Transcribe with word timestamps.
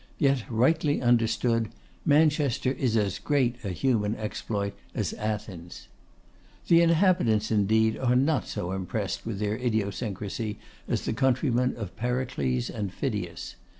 Yet, 0.17 0.45
rightly 0.49 0.99
understood, 0.99 1.69
Manchester 2.07 2.71
is 2.71 2.97
as 2.97 3.19
great 3.19 3.57
a 3.63 3.69
human 3.69 4.15
exploit 4.15 4.73
as 4.95 5.13
Athens. 5.13 5.89
The 6.69 6.81
inhabitants, 6.81 7.51
indeed, 7.51 7.99
are 7.99 8.15
not 8.15 8.47
so 8.47 8.71
impressed 8.71 9.27
with 9.27 9.37
their 9.37 9.57
idiosyncrasy 9.57 10.57
as 10.87 11.05
the 11.05 11.13
countrymen 11.13 11.75
of 11.77 11.95
Pericles 11.95 12.67
and 12.71 12.91
Phidias. 12.91 13.57